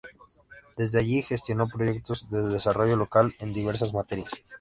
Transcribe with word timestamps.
Desde 0.77 0.97
allí 0.97 1.21
gestionó 1.21 1.67
proyectos 1.69 2.27
de 2.31 2.41
desarrollo 2.49 2.95
local 2.97 3.35
en 3.37 3.53
diversas 3.53 3.93
materias. 3.93 4.31